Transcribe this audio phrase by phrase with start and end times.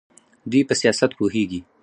[0.51, 1.59] دوی په سیاست پوهیږي.